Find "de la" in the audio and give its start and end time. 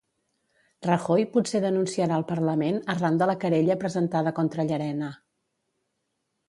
3.23-3.37